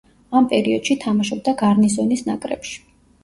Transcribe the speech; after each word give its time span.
ამ 0.37 0.45
პერიოდში 0.53 0.97
თამაშობდა 1.03 1.53
გარნიზონის 1.61 2.25
ნაკრებში. 2.31 2.75